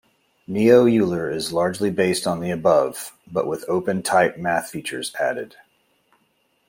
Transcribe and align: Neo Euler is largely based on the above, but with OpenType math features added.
Neo 0.47 0.87
Euler 0.87 1.29
is 1.29 1.53
largely 1.53 1.91
based 1.91 2.25
on 2.25 2.39
the 2.39 2.49
above, 2.49 3.15
but 3.31 3.45
with 3.45 3.67
OpenType 3.67 4.35
math 4.39 4.71
features 4.71 5.13
added. 5.19 5.57